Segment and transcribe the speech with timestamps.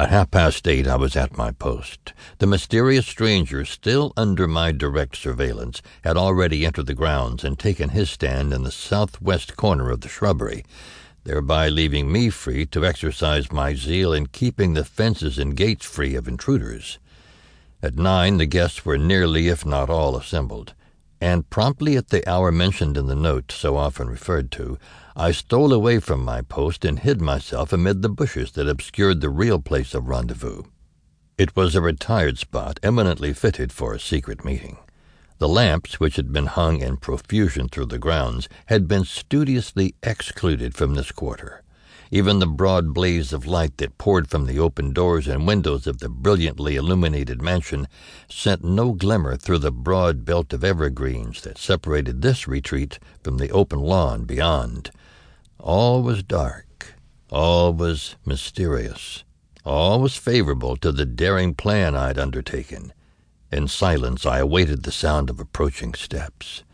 [0.00, 2.14] At half past eight I was at my post.
[2.38, 7.90] The mysterious stranger, still under my direct surveillance, had already entered the grounds and taken
[7.90, 10.64] his stand in the southwest corner of the shrubbery,
[11.24, 16.14] thereby leaving me free to exercise my zeal in keeping the fences and gates free
[16.14, 16.98] of intruders.
[17.82, 20.72] At nine the guests were nearly, if not all, assembled,
[21.20, 24.78] and promptly at the hour mentioned in the note so often referred to,
[25.14, 29.28] I stole away from my post and hid myself amid the bushes that obscured the
[29.28, 30.62] real place of rendezvous.
[31.36, 34.78] It was a retired spot eminently fitted for a secret meeting.
[35.38, 40.74] The lamps, which had been hung in profusion through the grounds, had been studiously excluded
[40.74, 41.62] from this quarter.
[42.12, 45.98] Even the broad blaze of light that poured from the open doors and windows of
[45.98, 47.86] the brilliantly illuminated mansion
[48.28, 53.50] sent no glimmer through the broad belt of evergreens that separated this retreat from the
[53.50, 54.90] open lawn beyond.
[55.60, 56.94] All was dark,
[57.30, 59.22] all was mysterious,
[59.64, 62.92] all was favorable to the daring plan I'd undertaken.
[63.52, 66.64] In silence I awaited the sound of approaching steps.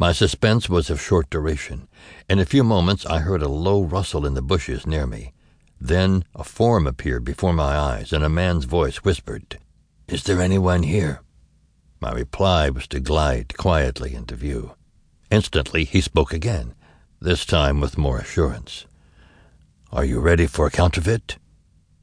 [0.00, 1.88] My suspense was of short duration.
[2.28, 5.32] In a few moments I heard a low rustle in the bushes near me.
[5.80, 9.58] Then a form appeared before my eyes, and a man's voice whispered,
[10.06, 11.22] Is there anyone here?
[12.00, 14.74] My reply was to glide quietly into view.
[15.32, 16.74] Instantly he spoke again
[17.20, 18.86] this time with more assurance.
[19.90, 21.38] Are you ready for a counterfeit?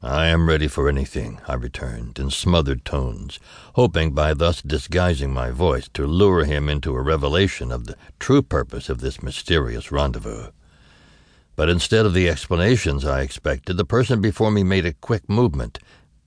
[0.02, 3.40] I am ready for anything, I returned, in smothered tones,
[3.74, 8.42] hoping by thus disguising my voice to lure him into a revelation of the true
[8.42, 10.50] purpose of this mysterious rendezvous.
[11.56, 15.78] But instead of the explanations I expected, the person before me made a quick movement,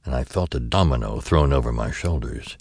[0.04, 2.58] and I felt a domino thrown over my shoulders.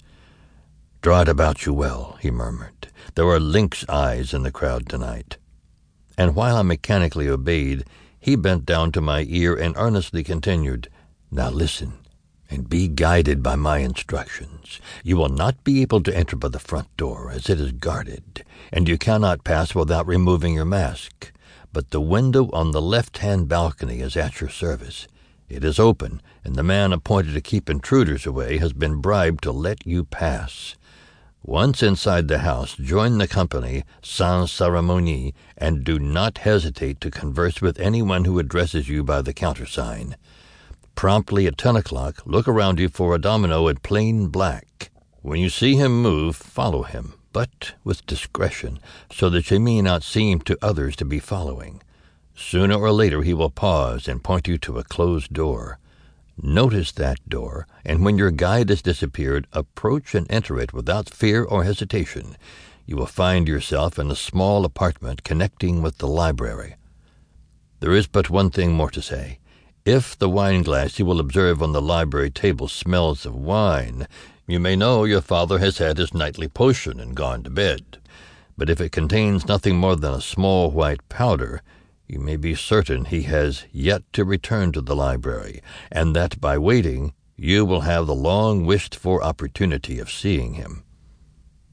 [1.01, 2.87] Draw it about you well, he murmured.
[3.15, 5.37] There are lynx eyes in the crowd tonight
[6.19, 7.85] and while I mechanically obeyed,
[8.19, 10.89] he bent down to my ear and earnestly continued,
[11.31, 11.93] Now listen,
[12.49, 14.81] and be guided by my instructions.
[15.03, 18.43] You will not be able to enter by the front door, as it is guarded,
[18.73, 21.31] and you cannot pass without removing your mask.
[21.71, 25.07] But the window on the left hand balcony is at your service.
[25.47, 29.51] It is open, and the man appointed to keep intruders away has been bribed to
[29.51, 30.75] let you pass.
[31.43, 37.61] Once inside the house, join the company sans ceremonie, and do not hesitate to converse
[37.61, 40.15] with anyone who addresses you by the countersign.
[40.99, 44.91] Promptly at ten o'clock, look around you for a domino in plain black.
[45.21, 50.03] When you see him move, follow him, but with discretion, so that you may not
[50.03, 51.81] seem to others to be following.
[52.35, 55.79] Sooner or later he will pause and point you to a closed door.
[56.35, 61.45] Notice that door, and when your guide has disappeared, approach and enter it without fear
[61.45, 62.35] or hesitation.
[62.85, 66.75] You will find yourself in a small apartment connecting with the library.
[67.79, 69.39] There is but one thing more to say.
[69.85, 74.07] If the wine glass you will observe on the library table smells of wine,
[74.45, 77.97] you may know your father has had his nightly potion and gone to bed.
[78.57, 81.61] But if it contains nothing more than a small white powder,
[82.07, 86.57] you may be certain he has yet to return to the library, and that by
[86.57, 90.83] waiting you will have the long wished for opportunity of seeing him.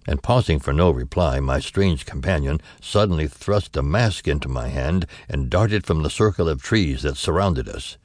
[0.06, 5.06] And pausing for no reply, my strange companion suddenly thrust a mask into my hand
[5.28, 7.98] and darted from the circle of trees that surrounded us.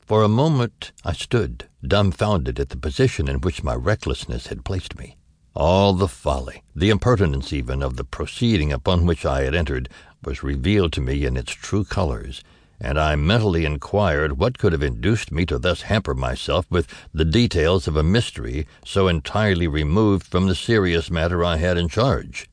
[0.00, 4.98] For a moment I stood, dumbfounded at the position in which my recklessness had placed
[4.98, 5.16] me.
[5.54, 9.88] All the folly, the impertinence even, of the proceeding upon which I had entered
[10.24, 12.42] was revealed to me in its true colors,
[12.80, 17.24] and I mentally inquired what could have induced me to thus hamper myself with the
[17.24, 22.48] details of a mystery so entirely removed from the serious matter I had in charge.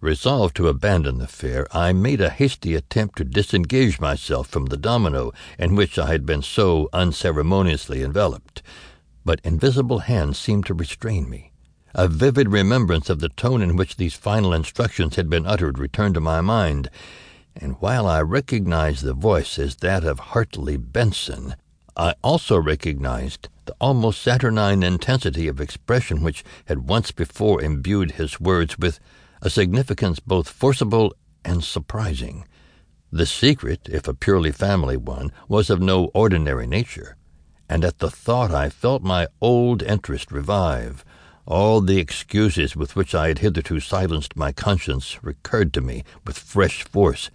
[0.00, 4.78] Resolved to abandon the affair, I made a hasty attempt to disengage myself from the
[4.78, 8.62] domino in which I had been so unceremoniously enveloped,
[9.24, 11.52] but invisible hands seemed to restrain me.
[11.94, 16.14] A vivid remembrance of the tone in which these final instructions had been uttered returned
[16.14, 16.88] to my mind,
[17.60, 21.56] and while I recognized the voice as that of Hartley Benson,
[21.94, 28.40] I also recognized the almost saturnine intensity of expression which had once before imbued his
[28.40, 28.98] words with
[29.42, 31.14] a significance both forcible
[31.44, 32.46] and surprising.
[33.12, 37.16] The secret, if a purely family one, was of no ordinary nature,
[37.68, 41.04] and at the thought I felt my old interest revive.
[41.50, 46.38] All the excuses with which I had hitherto silenced my conscience recurred to me with
[46.38, 47.28] fresh force.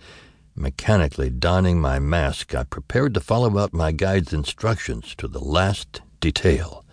[0.56, 6.00] Mechanically donning my mask, I prepared to follow out my guide's instructions to the last
[6.22, 6.85] detail.